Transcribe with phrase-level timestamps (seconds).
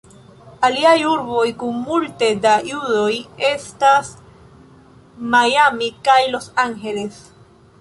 [0.67, 3.11] Aliaj urboj kun multe da judoj
[3.51, 4.09] estas
[5.35, 7.23] Miami kaj Los Angeles.